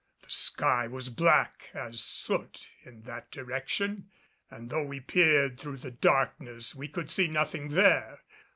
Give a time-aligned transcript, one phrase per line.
[0.23, 4.09] The sky was black as soot in that direction,
[4.49, 8.21] and though we peered through the darkness we could see nothing there.